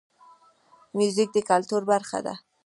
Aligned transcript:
موزیک 0.97 1.29
د 1.33 1.37
کلتور 1.49 1.81
برخه 1.91 2.19
ده. 2.25 2.35